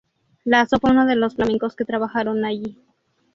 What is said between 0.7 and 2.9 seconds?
fue uno de los flamencos que trabajaron allí.